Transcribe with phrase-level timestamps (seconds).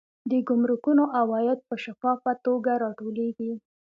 [0.29, 3.51] د ګمرکونو عواید په شفافه توګه راټولیږي.